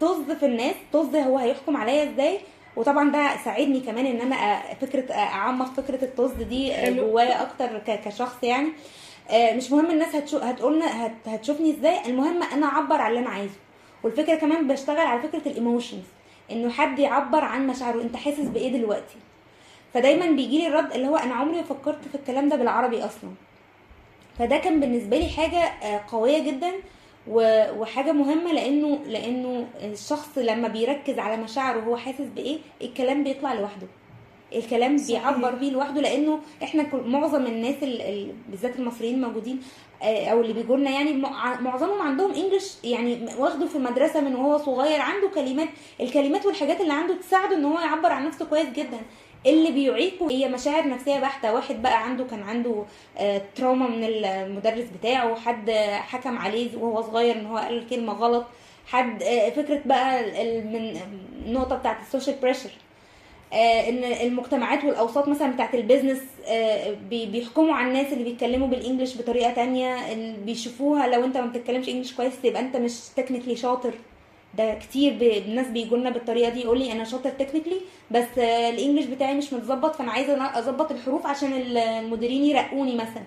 [0.00, 2.40] طز في الناس طز هو هيحكم عليا إزاي؟
[2.76, 6.90] وطبعا ده ساعدني كمان إن أنا فكرة أعمق فكرة الطز دي.
[6.96, 8.68] جوايا أكتر كشخص يعني.
[9.30, 10.38] آه، مش مهم الناس هتشو...
[10.38, 11.12] هتقولنا هت...
[11.28, 13.54] هتشوفني إزاي المهم أنا أعبر عن اللي أنا عايزه.
[14.02, 16.04] والفكرة كمان بشتغل على فكرة ال emotions
[16.50, 19.16] إنه حد يعبر عن مشاعره أنت حاسس بإيه دلوقتي؟
[19.94, 23.30] فدايما بيجي لي الرد اللي هو أنا عمري ما فكرت في الكلام ده بالعربي أصلا.
[24.38, 26.72] فده كان بالنسبة لي حاجة آه، قوية جدا
[27.28, 33.86] وحاجة مهمة لأنه لأنه الشخص لما بيركز على مشاعره وهو حاسس بإيه؟ الكلام بيطلع لوحده.
[34.54, 35.20] الكلام صحيح.
[35.20, 39.60] بيعبر بيه لوحده لأنه إحنا كل- معظم الناس ال- ال- بالذات المصريين موجودين
[40.02, 44.34] آه، أو اللي بيجوا لنا يعني مع- معظمهم عندهم انجلش يعني واخده في المدرسة من
[44.34, 45.68] وهو صغير عنده كلمات
[46.00, 49.00] الكلمات والحاجات اللي عنده تساعده إن هو يعبر عن نفسه كويس جدا.
[49.46, 51.54] اللي بيعيقه هي مشاعر نفسية بحتة.
[51.54, 52.84] واحد بقى عنده كان عنده
[53.18, 55.34] آه، trauma من المدرس بتاعه.
[55.34, 58.44] حد حكم عليه وهو صغير إن هو قال كلمة غلط.
[58.86, 60.22] حد آه، فكرة بقى
[60.62, 60.96] من
[61.46, 62.70] النقطة بتاعت ال social pressure
[63.52, 68.68] آه، إن المجتمعات والأوساط مثلا بتاعت ال business آه، بي- بيحكموا على الناس اللي بيتكلموا
[68.68, 73.00] بال English بطريقة تانية اللي بيشوفوها لو أنت ما بتتكلمش English كويس يبقى أنت مش
[73.16, 73.94] technically شاطر.
[74.58, 78.47] ده كتير ب- الناس بيجوا لنا بالطريقة دي يقول لي أنا شاطر technically بس ال
[78.47, 83.22] English بتاعي مش متظبط فأنا عايزة أظبط الحروف عشان المديرين يرقوني مثلا.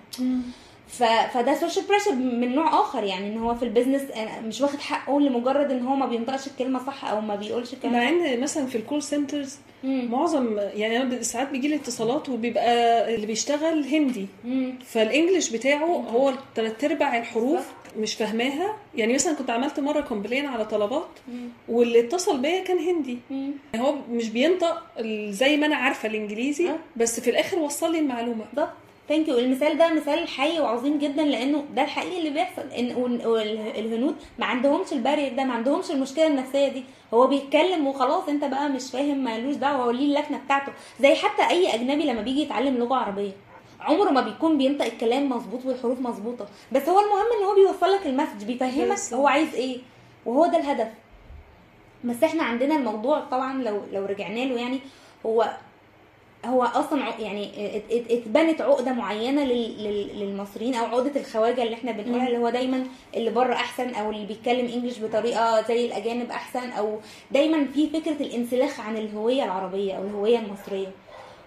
[0.88, 1.02] ف...
[1.04, 4.78] فده social pressure من نوع آخر يعني إن هو في ال business آه، مش واخد
[4.78, 8.66] حقه لمجرد إن هو ما بينطقش الكلمة صح أو ما بيقولش الكلمة مع إن مثلا
[8.66, 9.58] في ال call centers.
[9.84, 14.74] معظم يعني أنا ساعات بيجي لي اتصالات وبيبقى اللي بيشتغل هندي مم.
[14.86, 17.96] فال English بتاعه هو تلات أرباع الحروف صح.
[17.98, 21.48] مش فاهماها يعني مثلا كنت عملت مرة complaint على طلبات مم.
[21.68, 23.50] واللي اتصل بيا كان هندي مم.
[23.76, 24.82] هو مش بينطق
[25.28, 26.76] زي ما أنا عارفة الإنجليزي أه.
[26.96, 28.72] بس في الآخر وصل لي المعلومة بالظبط
[29.08, 32.62] thank you المثال ده مثال حي وعظيم جدا لأنه ده الحقيقي اللي بيحصل.
[32.62, 36.84] ان والهنود ما عندهمش ال barrier ده ما عندهمش المشكلة النفسية دي.
[37.14, 41.42] هو بيتكلم وخلاص أنت بقى مش فاهم مالوش دعوة هو ليه اللكنة بتاعته؟ زي حتى
[41.50, 43.32] أي أجنبي لما بيجي يتعلم لغة عربية.
[43.80, 46.46] عمره ما بيكون بينطق الكلام مظبوط والحروف مظبوطة.
[46.72, 48.98] بس هو المهم إن هو بيوصل لك ال message بيفهمك.
[49.14, 49.78] هو عايز إيه.
[50.26, 50.88] وهو ده الهدف.
[52.04, 54.80] بس إحنا عندنا الموضوع طبعا لو لو رجعنا له يعني
[55.26, 55.56] هو
[56.44, 61.74] هو أصلا يعني ات- ات- اتبنت عقدة معينة لل- لل- للمصريين أو عقدة الخواجة اللي
[61.74, 62.26] إحنا بنقولها.
[62.26, 62.84] اللي هو دايما
[63.16, 66.98] اللي بره أحسن أو اللي بيتكلم انجلش بطريقة زي الأجانب أحسن أو
[67.30, 70.88] دايما في فكرة الانسلاخ عن الهوية العربية أو الهوية المصرية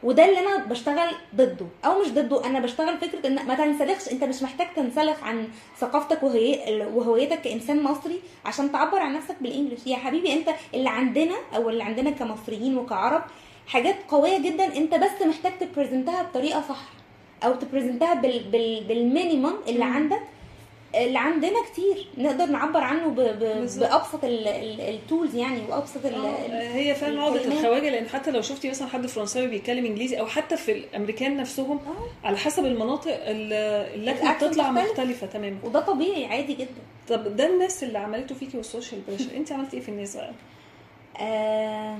[0.04, 4.24] وده اللي أنا بشتغل ضده أو مش ضده أنا بشتغل فكرة إن ما تنسلخش أنت
[4.24, 5.48] مش محتاج تنسلخ عن
[5.80, 6.24] ثقافتك
[6.94, 11.70] وهويتك كإنسان مصري عشان تعبر عن نفسك بال English يا حبيبي أنت اللي عندنا أو
[11.70, 13.22] اللي عندنا كمصريين وكعرب
[13.68, 16.84] حاجات قوية جدا أنت بس محتاج ت present ها بطريقة صح
[17.44, 19.94] أو ت present ها بال بال بال minimum اللي مم.
[19.94, 20.20] عندك
[20.96, 23.16] اللي عندنا كتير نقدر نعبر عنه ب...
[23.20, 23.40] ب...
[23.80, 26.16] بأبسط ال tools يعني وأبسط ال...
[26.16, 27.58] ال- هي فعلا عقدة الكلمات.
[27.60, 31.78] الخواجة لأن حتى لو شفتي مثلا حد فرنساوي بيتكلم إنجليزي أو حتى في الأمريكان نفسهم
[31.88, 32.28] آه.
[32.28, 33.54] على حسب المناطق ال-
[34.00, 34.92] اللكنة ال accent بتطلع مختلف.
[34.92, 39.36] مختلفة تماما وده طبيعي عادي جدا طب ده الناس اللي عملته فيكي وال social pressure
[39.38, 40.32] أنت عملتي إيه في الناس بقى؟
[41.20, 41.98] آه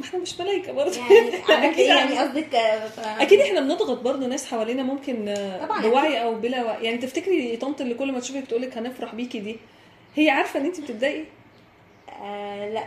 [0.00, 0.96] ما إحنا مش ملايكة برضه.
[0.96, 5.82] يعني إيه أكيد يعني قصدك آه، أكيد إحنا بنضغط برضو ناس حوالينا ممكن آه، طبعاً
[5.82, 6.84] بوعي أو بلا وعي.
[6.84, 9.56] يعني تفتكري طنط اللي كل ما تشوفك تقول لك هنفرح بيكي دي
[10.16, 11.24] هي عارفة إن انت بتتضايقي
[12.22, 12.84] آه لا.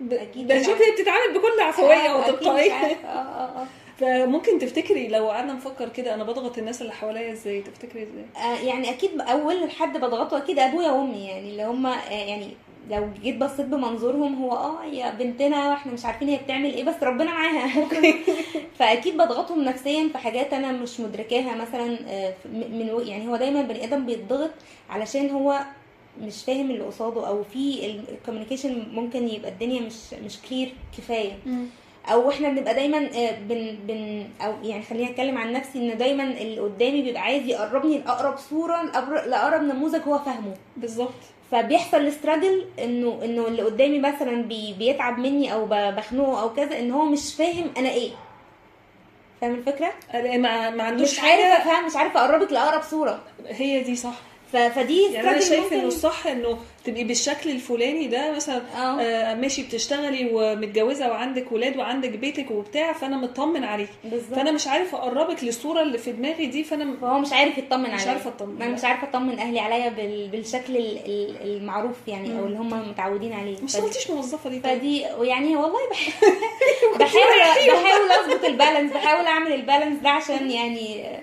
[0.00, 2.72] ب- مش شوفي هي بتتعامل بكل عفوية آه، وتلقائية.
[2.72, 3.66] آه آه آه.
[4.00, 8.60] فممكن تفتكري لو قعدنا نفكر كده أنا بضغط الناس اللي حواليا إزاي؟ تفتكري إزاي؟ آه،
[8.60, 12.48] يعني أكيد أول حد بضغطه أكيد أبويا وأمي يعني اللي هم يعني
[12.90, 17.02] لو جيت بصيت بمنظورهم هو آه هي بنتنا وإحنا مش عارفين هي بتعمل إيه بس
[17.02, 17.84] ربنا معاها.
[18.78, 23.84] فأكيد بضغطهم نفسيا في حاجات أنا مش مدركاها مثلا آه، من يعني هو دايما البني
[23.84, 24.50] آدم بيتضغط
[24.90, 25.60] علشان هو
[26.22, 31.32] مش فاهم اللي قصاده أو في ال communication ممكن يبقى الدنيا مش مش clear كفاية.
[32.12, 36.24] أو إحنا بنبقى دايما آه، بن بن أو يعني خليني أتكلم عن نفسي إن دايما
[36.24, 38.82] اللي قدامي بيبقى عايز يقربني لأقرب صورة
[39.26, 40.54] لأقرب نموذج هو فاهمه.
[40.76, 41.37] بالظبط.
[41.50, 46.90] فبيحصل الاستراجل انه إنه اللي قدامي مثلا بي بيتعب مني أو بخنقه أو كذا إن
[46.90, 48.10] هو مش فاهم أنا إيه.
[49.40, 51.56] فاهم الفكرة؟ ما ما عندوش مش عارف حاجة.
[51.62, 53.20] أفهم مش عارف أقربك لأقرب صورة.
[53.46, 54.14] هي دي صح.
[54.52, 59.00] فدي يعني أنا شايف إنه الصح إنه تبقي بالشكل الفلاني ده مثلا آه.
[59.00, 63.92] آه ماشي بتشتغلي ومتجوزة وعندك ولاد وعندك بيتك وبتاع فأنا مطمن عليكي
[64.30, 67.94] فأنا مش عارف أقربك للصورة اللي في دماغي دي فأنا فهو مش عارف يطمن عليا.
[67.96, 68.58] مش عارفة أطمن.
[68.58, 70.28] ما أنا مش عارفة أطمن أهلي عليا بال...
[70.28, 72.46] بالشكل ال- ال- المعروف يعني أو.
[72.46, 73.52] اللي هم متعودين عليه.
[73.52, 74.78] مش فدي- اشتغلتيش موظفة دي طيب.
[74.78, 76.08] فدي يعني والله بح...
[77.00, 81.20] بحاول بحاول أظبط ال balance بحاول أعمل ال balance ده عشان يعني آه،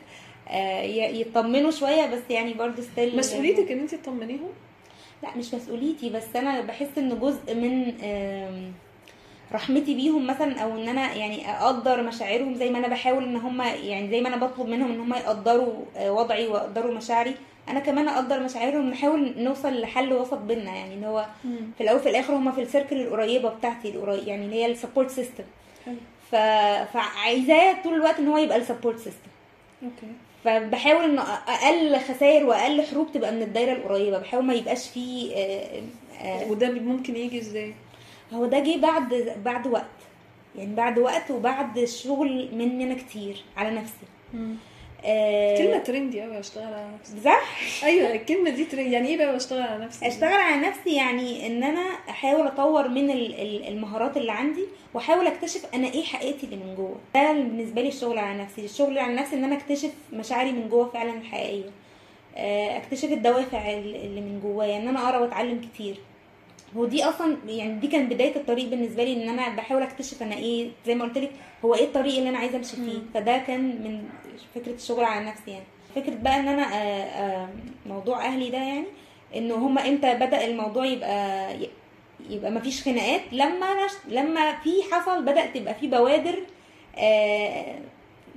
[1.20, 4.50] يطمنوا شوية بس يعني برضه still مسؤوليتك إن أنت تطمنيهم؟
[5.24, 7.94] لا مش مسؤوليتي بس أنا بحس إن جزء من
[9.54, 13.62] رحمتي بيهم مثلا أو إن أنا يعني أقدر مشاعرهم زي ما أنا بحاول إن هم
[13.62, 17.36] يعني زي ما أنا بطلب منهم إن هم يقدروا آه، وضعي ويقدروا مشاعري
[17.70, 21.26] أنا كمان أقدر مشاعرهم نحاول نوصل لحل وسط بينا يعني إن هو
[21.78, 24.71] في الأول وفي الآخر هم في ال circle القريبة بتاعتي القريب يعني اللي هي ال
[24.71, 25.44] support system.
[26.32, 26.36] ف...
[26.94, 29.30] فعايزاه طول الوقت إن هو يبقى ال support system
[29.84, 30.08] okay.
[30.46, 34.18] فبحاول ان أقل خسائر وأقل حروب تبقى من الدايرة القريبة.
[34.20, 35.82] بحاول ما يبقاش فيه آه،
[36.22, 37.74] آه، وده ممكن يجي إزاي؟
[38.34, 39.86] هو ده جه بعد بعد وقت.
[40.56, 44.06] يعني بعد وقت وبعد شغل مني أنا كتير على نفسي.
[45.08, 47.13] آه، كلمة ترندي قوي أشتغل على نفسي.
[47.26, 47.41] صح؟
[47.84, 48.91] أيوه الكلمة دي ترند.
[48.91, 53.12] يعني إيه بقى بشتغل على نفسي؟ أشتغل على نفسي يعني إن أنا أحاول أطور من
[53.12, 54.63] ال- ال- المهارات اللي عندي
[54.94, 56.96] وأحاول أكتشف أنا إيه حقيقتي اللي من جوه.
[57.15, 58.65] ده بالنسبة لي الشغل على نفسي.
[58.65, 61.70] الشغل على نفسي إن أنا أكتشف مشاعري من جوه فعلا الحقيقيه
[62.38, 65.96] آه، أكتشف الدوافع ال- اللي من جوايا إن أنا أقرأ وأتعلم كتير.
[66.76, 70.70] ودي أصلا يعني دي كانت بداية الطريق بالنسبة لي إن أنا بحاول أكتشف أنا إيه
[70.86, 71.32] زي ما قلت لك
[71.66, 73.00] هو إيه الطريق اللي أنا عايزة أمشي فيه.
[73.14, 74.04] فده كان من
[74.56, 75.64] فكرة الشغل على نفسي يعني.
[75.96, 77.50] فكرة بقى إن أنا آه، آه،
[77.86, 78.86] موضوع أهلي ده يعني
[79.36, 81.50] ان هما إمتى بدأ الموضوع يبقى
[82.30, 86.36] يبقى مفيش خناقات لما نش- لما في حصل بدأت تبقى في بوادر
[86.98, 87.76] آه،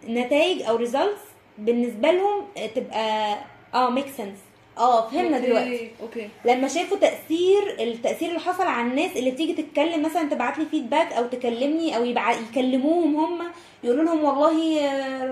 [0.09, 1.21] نتائج أو results
[1.59, 3.39] بالنسبة لهم تبقى
[3.75, 4.39] آه make sense
[4.79, 5.91] آه فهمنا دلوقتي.
[6.03, 6.29] okay.
[6.45, 11.13] لما شافوا تأثير التاثير اللي حصل على الناس اللي تيجي تتكلم مثلا تبعت لي feedback
[11.13, 12.33] أو تكلمني أو يبع...
[12.51, 13.39] يكلموهم هم
[13.85, 14.83] يقولوا لهم والله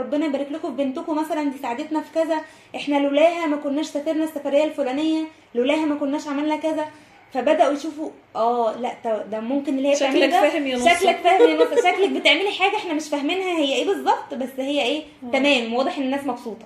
[0.00, 2.37] ربنا يبارك لكم في بنتكم مثلا دي ساعدتنا في كذا
[2.76, 6.87] إحنا لولاها ما كناش سافرنا السفرية الفلانية لولاها ما كناش عملنا كذا.
[7.35, 11.56] فبدأوا يشوفوا آه لأ ده- ممكن اللي هي شكلك فاهم يا نص شكلك فاهم يا
[11.56, 15.02] نص شكلك بتعملي حاجة إحنا مش فاهمينها هي إيه بالظبط بس هي إيه.
[15.32, 16.64] تمام واضح إن الناس مبسوطة.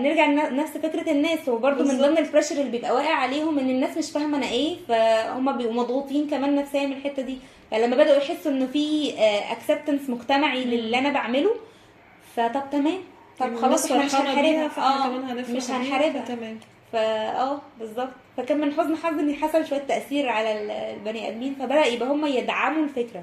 [0.00, 1.98] نرجع لنفس فكرة الناس هو برضو من.
[1.98, 5.74] ضمن ال pressure اللي بيبقى واقع عليهم إن الناس مش فاهمة أنا إيه فهم بيبقوا
[5.74, 7.38] مضغوطين كمان نفسيا من الحتة دي.
[7.70, 9.12] فلما بدأوا يحسوا إنه في
[9.52, 10.70] acceptance مجتمعي مم.
[10.70, 11.50] للي أنا بعمله
[12.36, 12.98] فطب تمام.
[13.40, 16.24] طب خلاص إحنا مش هنحاربها آه هنفرح مش هنحاربها.
[16.24, 16.58] تمام
[16.92, 16.98] فا
[17.40, 18.08] آه بالظبط.
[18.36, 22.26] فكان من حسن حظ إن حصل شوية تأثير على ال- البني آدمين فبدأ يبقى هم
[22.26, 23.22] يدعموا الفكرة.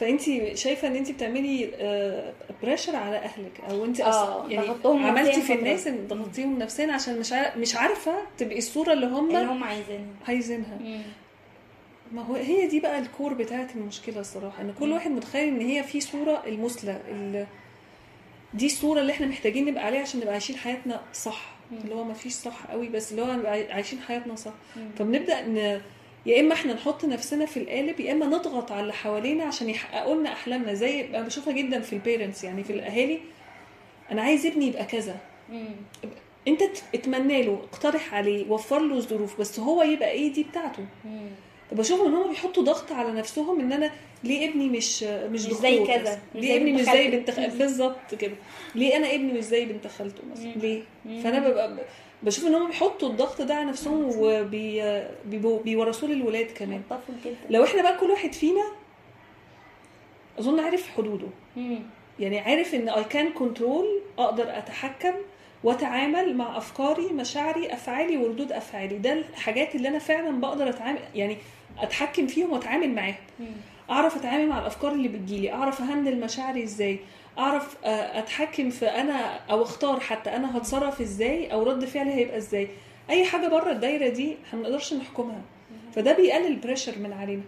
[0.00, 0.20] فانت
[0.56, 1.70] شايفة إن انت بتعملي
[2.62, 4.68] بريشر على أهلك أو انت آه، أصلا يعني
[5.08, 5.54] عملتي في.
[5.54, 10.06] الناس إن ضغطتيهم نفسيا عشان مش مش عارفة تبقي الصورة اللي هم اللي هم عايزينها
[10.28, 10.78] عايزينها.
[12.12, 14.92] ما هو هي دي بقى الكور بتاعت المشكلة الصراحة إن كل.
[14.92, 17.46] واحد متخيل إن هي في صورة المثلى ال-
[18.54, 21.54] دي الصورة اللي إحنا محتاجين نبقى عليها عشان نبقى عايشين حياتنا صح.
[21.84, 24.52] اللي هو ما فيش صح قوي بس اللي هو عايشين حياتنا صح.
[24.98, 25.80] فبنبدا.
[26.26, 30.14] يا إما إحنا نحط نفسنا في القالب يا إما نضغط على اللي حوالينا عشان يحققوا
[30.14, 33.18] لنا أحلامنا زي أنا بشوفها جدا في البيرنتس يعني في الأهالي
[34.10, 35.16] أنا عايز ابني يبقى كذا
[35.50, 35.68] مم.
[36.48, 36.62] أنت
[36.94, 40.84] اتمنى له اقترح عليه وفر له الظروف بس هو يبقى إيه دي بتاعته.
[41.70, 43.90] فبشوف إن هم بيحطوا ضغط على نفسهم إن أنا
[44.24, 47.10] ليه ابني مش مش مش زي؟ كذا، ليه ابني مش زي خالته.
[47.16, 47.40] بنت خ...
[47.58, 48.34] بالظبط كده
[48.74, 50.52] ليه أنا ابني مش زي بنت خالته مثلا.
[50.56, 50.82] ليه.
[51.22, 51.76] فأنا ببقى
[52.22, 54.10] بشوف ان هم بيحطوا الضغط ده على نفسهم
[55.44, 56.82] وبيورثوه للولاد كمان.
[57.50, 58.64] لو إحنا بقى كل واحد فينا
[60.38, 61.26] أظن عارف حدوده.
[61.56, 61.78] مم.
[62.20, 65.14] يعني عارف إن اي كان كنترول أقدر أتحكم
[65.64, 68.98] وأتعامل مع أفكاري مشاعري أفعالي وردود أفعالي.
[68.98, 71.36] ده الحاجات اللي أنا فعلا بقدر أتعامل يعني
[71.80, 73.14] أتحكم فيهم وأتعامل معاهم.
[73.90, 75.52] أعرف أتعامل مع الأفكار اللي بتجيلي.
[75.52, 76.98] أعرف أهندل مشاعري إزاي.
[77.38, 82.36] أعرف آه، أتحكم في أنا أو أختار حتى أنا هتصرف إزاي أو رد فعلي هيبقى
[82.36, 82.68] إزاي.
[83.10, 85.42] أي حاجة بره الدايرة دي إحنا ما نقدرش نحكمها.
[85.94, 87.42] فده بيقلل pressure من علينا.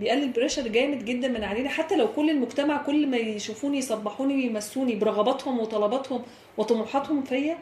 [0.00, 1.68] بيقلل pressure جامد جدا من علينا.
[1.68, 6.22] حتى لو كل المجتمع كل ما يشوفوني يصبحوني ويمسوني برغباتهم وطلباتهم
[6.56, 7.58] وطموحاتهم فيا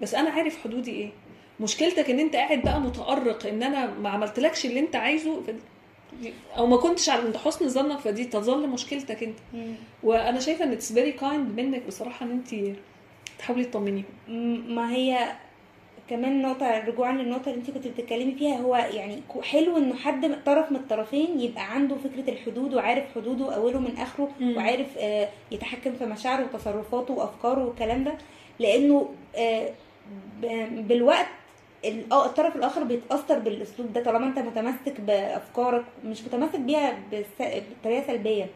[0.00, 1.10] بس أنا عارف حدودي إيه.
[1.60, 5.42] مشكلتك إن أنت قاعد بقى متأرق إن أنا ما عملتلكش اللي أنت عايزه
[6.56, 9.74] أو ما كنتش عند حسن ظنك فدي تظل مشكلتك أنت مم.
[10.02, 12.76] وأنا شايفة إن it's very kind منك بصراحة إن أنت
[13.38, 14.04] تحاولي تطمنيهم
[14.74, 15.32] ما هي
[16.10, 20.70] كمان نقطة رجوعا للنقطة اللي أنت كنت بتتكلمي فيها هو يعني حلو إنه حد طرف
[20.70, 24.56] من الطرفين يبقى عنده فكرة الحدود وعارف حدوده أوله من آخره مم.
[24.56, 28.14] وعارف آه، يتحكم في مشاعره وتصرفاته وأفكاره والكلام ده
[28.58, 29.70] لأنه آه،
[30.70, 31.28] بالوقت ال-
[31.84, 36.98] الطرف الآخر بيتأثر بالأسلوب ده طالما أنت متمسك بأفكارك مش متمسك بيها
[37.80, 38.46] بطريقة سلبية.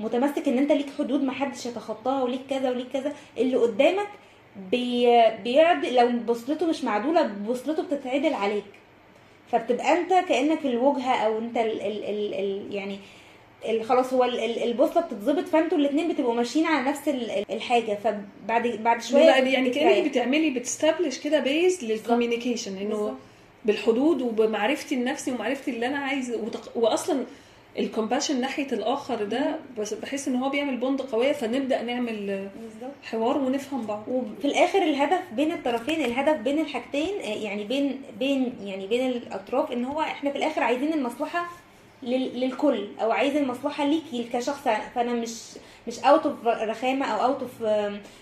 [0.00, 3.12] متمسك إن أنت ليك حدود محدش يتخطاها وليك كذا وليك كذا.
[3.38, 4.08] اللي قدامك
[4.70, 5.06] بي
[5.44, 8.64] بيقعد لو بوصلته مش معدولة بوصلته بتتعدل عليك.
[9.52, 12.98] فبتبقى أنت كأنك الوجهة أو أنت ال ال ال ال يعني
[13.82, 17.98] خلاص هو ال- ال- البوصلة بتتظبط فانتوا الاثنين بتبقوا ماشيين على نفس ال- ال- الحاجة.
[18.04, 20.08] فبعد بعد شوية يعني كأنك.
[20.08, 23.14] بتعملي بت establish كده base لل communication إنه.
[23.64, 26.36] بالحدود وبمعرفتي لنفسي ومعرفتي اللي أنا عايزه.
[26.42, 26.72] وتق...
[26.76, 27.24] واصلا
[27.78, 32.48] ال compassion ناحية الآخر ده بس بحس إن هو بيعمل bond قوية فنبدأ نعمل
[33.02, 34.02] حوار ونفهم بعض.
[34.08, 39.72] وفي الآخر الهدف بين الطرفين الهدف بين الحاجتين آه، يعني بين بين يعني بين الأطراف
[39.72, 41.46] إن هو إحنا في الآخر عايزين المصلحة
[42.02, 44.62] للكل أو عايز المصلحة ليكي كشخص
[44.94, 45.30] فأنا مش
[45.88, 47.70] مش out of رخامة أو out of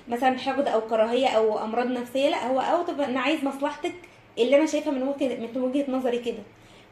[0.08, 2.28] مثلا حقد أو كراهية أو أمراض نفسية.
[2.28, 3.94] لا هو out of أنا عايز مصلحتك
[4.38, 6.42] اللي أنا شايفها من وجهة من وجهة نظري كده.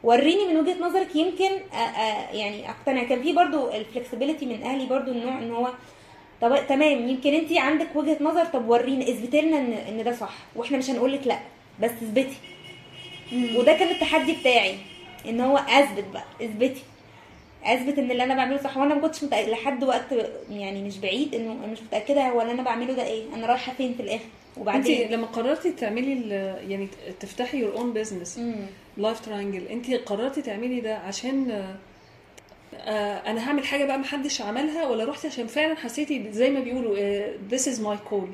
[0.03, 1.49] وريني من وجهة نظرك يمكن
[2.33, 5.69] يعني أقتنع كان في برضو ال flexibility من أهلي برضو النوع إن هو
[6.41, 8.45] طب تمام يمكن انت عندك وجهة نظر.
[8.45, 11.39] طب ورينا اثبتي لنا إن إن ده صح؟ وإحنا مش هنقول لك لا
[11.81, 12.35] بس اثبتي.
[13.55, 14.75] وده كان التحدي بتاعي.
[15.25, 16.81] إن هو أثبت بقى أثبتي.
[17.65, 20.05] أثبت إن اللي أنا بعمله صح وأنا ما كنتش متأكدة لحد وقت
[20.49, 23.23] يعني مش بعيد إنه مش متأكدة هو اللي أنا بعمله ده إيه.
[23.35, 26.29] أنا رايحة فين في الآخر؟ انت وبعدين لما قررتي تعملي
[26.67, 26.87] يعني
[27.19, 28.39] تفتحي your own business.
[28.97, 31.51] Life Triangle انت قررتي تعملي ده عشان
[32.75, 37.27] آه، أنا هعمل حاجة بقى محدش عملها ولا رحتي عشان فعلا حسيتي زي ما بيقولوا
[37.51, 38.27] this is my call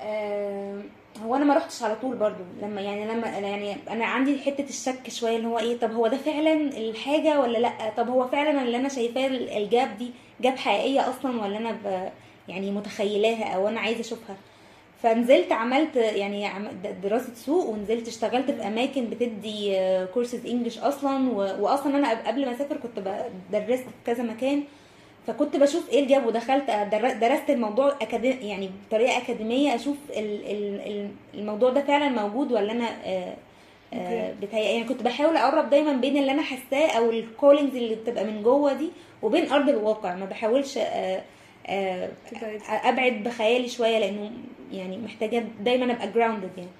[0.00, 0.80] آه،
[1.22, 5.08] هو أنا ما رحتش على طول برضو لما يعني لما يعني أنا عندي حتة الشك
[5.10, 8.76] شوية اللي هو إيه طب هو ده فعلا الحاجة ولا لأ؟ طب هو فعلا اللي
[8.76, 11.76] أنا شايفاه ال gap دي gap حقيقية أصلا ولا أنا
[12.48, 14.36] يعني متخيلاها أو أنا عايزة أشوفها؟
[15.02, 16.50] فنزلت عملت يعني
[17.02, 19.76] دراسة سوق ونزلت اشتغلت في أماكن بتدي
[20.14, 24.62] courses English أصلا واصلا أنا قبل- ما أسافر كنت درست في كذا مكان
[25.26, 30.80] فكنت بشوف إيه ال gap ودخلت در- درست الموضوع يعني بطريقة أكاديمية أشوف ال- ال-
[30.86, 33.36] ال- الموضوع ده فعلا موجود ولا أنا آه،
[33.94, 34.32] آه،.
[34.42, 38.24] بتهيأ يعني كنت بحاول أقرب دايما بين اللي أنا حاساه أو ال callings اللي بتبقى
[38.24, 38.90] من جوه دي
[39.22, 41.22] وبين أرض الواقع ما بحاولش آه،
[41.66, 42.10] آه،.
[42.68, 44.30] أبعد بخيالي شوية لأنه
[44.72, 46.70] يعني محتاجة دايما أبقى grounded يعني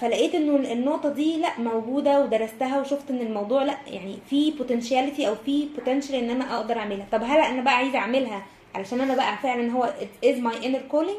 [0.00, 5.34] فلقيت انه النقطة دي لا موجودة ودرستها وشفت ان الموضوع لا يعني في potentiality أو
[5.34, 7.06] في potential ان أنا أقدر اعملها.
[7.12, 8.42] طب هل أنا بقى عايزة اعملها
[8.74, 9.92] علشان أنا بقى فعلا هو
[10.24, 11.16] my inner calling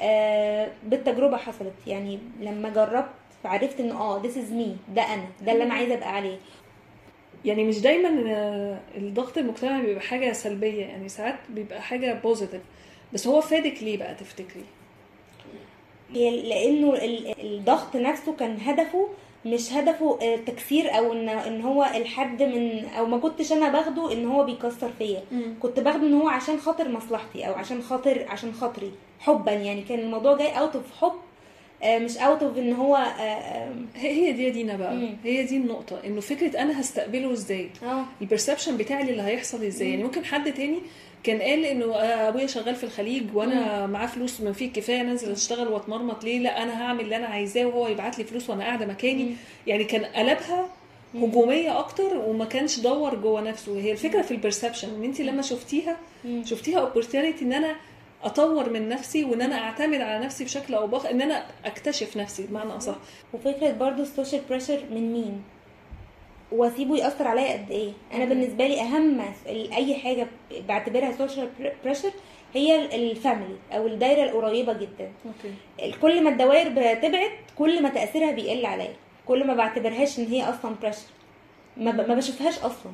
[0.00, 1.74] آه بالتجربة حصلت.
[1.86, 3.08] يعني لما جربت
[3.44, 6.36] عرفت ان آه this is me ده أنا ده اللي أنا عايزة أبقى عليه.
[7.44, 10.84] يعني مش دايما آه، الضغط المجتمعي بيبقى حاجة سلبية.
[10.86, 12.62] يعني ساعات بيبقى حاجة positive
[13.12, 14.64] بس هو فادك ليه بقى تفتكري؟
[16.14, 19.08] لأنه ال- الضغط نفسه كان هدفه
[19.46, 24.12] مش هدفه آه، تكسير أو ان إن هو الحد من أو ما كنتش أنا باخده
[24.12, 25.22] إن هو بيكسر فيا.
[25.60, 29.82] كنت باخده إن هو عشان خاطر مصلحتي أو عشان خاطر عشان خاطري حبا يعني.
[29.82, 31.12] كان الموضوع جاي out of حب
[31.82, 34.94] آه، مش out of إن هو آه آه هي دي يا دينا بقى.
[34.94, 35.16] مم.
[35.24, 39.90] هي دي النقطة إنه فكرة أنا هستقبله إزاي؟ آه، ال perception بتاعي اللي هيحصل إزاي؟
[39.90, 40.78] يعني ممكن حد تاني
[41.22, 45.68] كان قال إنه أبويا شغال في الخليج وأنا معاه فلوس ما فيه كفايه ننزل اشتغل
[45.68, 49.24] واتمرمط ليه؟ لا أنا هعمل اللي أنا عايزاه وهو يبعت لي فلوس وأنا قاعدة مكاني.
[49.24, 49.34] مم.
[49.66, 50.68] يعني كان قلبها
[51.14, 53.80] هجومية أكتر وما كانش دور جوه نفسه.
[53.80, 55.96] هي الفكرة في ال perception إن انت لما شفتيها.
[56.44, 57.76] شفتيها opportunity إن أنا
[58.22, 62.46] أطور من نفسي وإن أنا أعتمد على نفسي بشكل أو بآخر إن أنا أكتشف نفسي
[62.46, 62.94] بمعنى أصح.
[63.32, 65.42] وفكرة برضو ال social pressure من مين؟
[66.52, 67.90] واسيبه يأثر عليا قد إيه.
[68.14, 68.24] أنا.
[68.24, 70.26] بالنسبة لي أهم أي حاجة
[70.68, 71.48] بعتبرها social
[71.84, 72.10] pressure
[72.54, 75.10] هي ال- ال family أو الدايرة القريبة جدا.
[75.26, 75.92] okay.
[76.02, 78.92] كل ما الدوائر بتبعد كل ما تأثيرها بيقل عليا.
[79.26, 80.98] كل ما بعتبرهاش إن هي أصلا pressure
[81.76, 82.08] ما, ب...
[82.08, 82.92] ما بشوفهاش أصلا.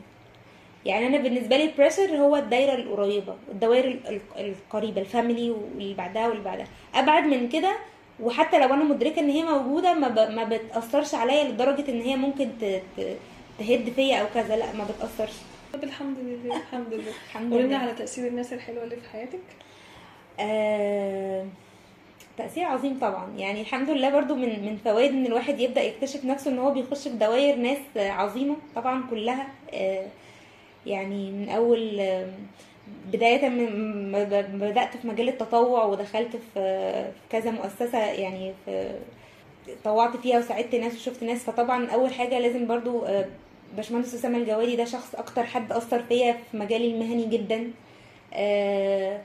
[0.87, 4.21] يعني أنا بالنسبة لي ال pressure هو الدايرة القريبة الدوائر ال- ال-
[4.67, 6.67] القريبة ال family واللي بعدها واللي بعدها.
[6.95, 7.77] أبعد من كده
[8.23, 10.19] وحتى لو أنا مدركة إن هي موجودة ما, ب...
[10.31, 12.65] ما بتأثرش عليا لدرجة إن هي ممكن ت...
[12.97, 13.17] ت...
[13.59, 15.35] تهد فيا أو كذا لا ما بتأثرش.
[15.73, 17.13] طب الحمد لله الحمد لله.
[17.29, 17.77] الحمد لله.
[17.77, 19.41] على تأثير الناس الحلوة اللي في حياتك.
[20.41, 21.47] آه...
[22.39, 23.29] تأثير عظيم طبعا.
[23.37, 27.09] يعني الحمد لله برضو من من فوائد إن الواحد يبدأ يكتشف نفسه إن هو بيخش
[27.09, 29.47] في دوائر ناس عظيمة طبعا كلها.
[29.75, 30.07] آه،
[30.87, 32.27] يعني من أول آه،
[33.13, 34.13] بداية من
[34.59, 38.95] بدأت في مجال التطوع ودخلت في في كذا مؤسسة يعني في
[39.85, 41.45] طوعت فيها وساعدت ناس وشفت ناس.
[41.45, 43.27] فطبعا أول حاجة لازم برضو آه،
[43.77, 47.71] باشمهندس أسامة الجوادي ده شخص أكتر حد أثر فيا في مجالي المهني جدا.
[48.35, 49.21] آه،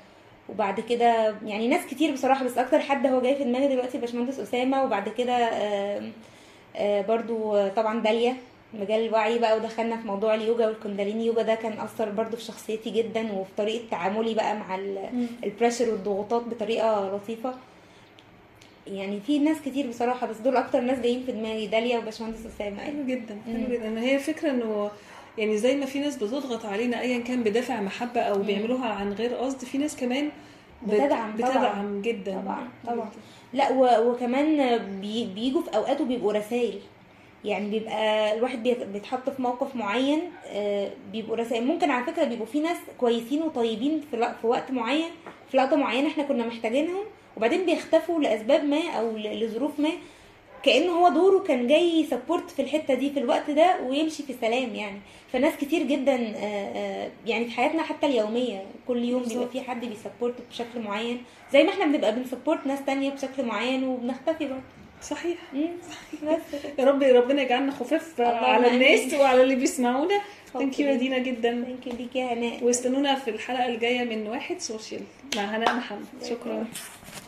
[0.49, 4.39] وبعد كده يعني ناس كتير بصراحة بس أكتر حد هو جاي في دماغي دلوقتي باشمهندس
[4.39, 4.83] أسامة.
[4.83, 6.11] وبعد كده آم،
[6.75, 8.35] آه، برضو آه، طبعا داليا
[8.73, 9.57] مجال الوعي بقى.
[9.57, 13.83] ودخلنا في موضوع اليوجا والكونداليني يوجا ده كان أثر برضو في شخصيتي جدا وفي طريقة
[13.91, 15.09] تعاملي بقى مع ال-
[15.43, 17.53] ال pressure والضغوطات بطريقة لطيفة.
[18.87, 22.77] يعني في ناس كتير بصراحة بس دول أكتر ناس جايين في دماغي داليا وباشمهندس أسامة
[22.79, 23.73] حلو جدا حلو.
[23.75, 24.91] جدا هي فكرة إنه
[25.37, 28.39] يعني زي ما في ناس بتضغط علينا ايا كان بدافع محبة أو.
[28.41, 30.29] بيعملوها عن غير قصد في ناس كمان
[30.87, 31.49] بت- بتدعم طبعاً.
[31.51, 33.09] بتدعم جدا طبعا طبعا
[33.53, 36.79] لا وكمان بي- بيجوا في أوقات وبيبقوا رسائل
[37.45, 41.65] يعني بيبقى الواحد بيت- بيتحط في موقف معين آه، بيبقوا رسائل.
[41.67, 45.09] ممكن على فكرة بيبقوا في ناس كويسين وطيبين في وقت معين
[45.51, 47.03] في لقطة معينة إحنا كنا محتاجينهم
[47.37, 49.89] وبعدين بيختفوا لأسباب ما أو لظروف ما.
[50.63, 54.75] كانه هو دوره كان جاي support في الحتة دي في الوقت ده ويمشي في سلام
[54.75, 54.99] يعني.
[55.33, 56.37] فناس كتير جدا آه،
[56.75, 59.47] آه، يعني في حياتنا حتى اليومية كل يوم بيبقى.
[59.47, 61.23] في حد بي support بشكل معين.
[61.53, 64.61] زي ما إحنا بنبقى بن support ناس تانية بشكل معين وبنختفي برضه.
[65.01, 65.37] صحيح.
[66.79, 69.13] يا رب ربنا يجعلنا خفاف على الناس.
[69.13, 70.21] وعلى اللي بيسمعونا.
[70.53, 71.51] thank you يا دينا جدا.
[71.65, 75.01] thank you ليك يا هناء واستنونا في الحلقة الجاية من واحد سوشيال
[75.35, 76.05] مع هناء محمد.
[76.29, 76.65] شكرا.